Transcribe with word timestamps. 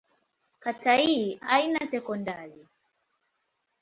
Kata 0.59 0.95
hii 0.95 1.35
haina 1.35 1.87
sekondari. 1.87 2.67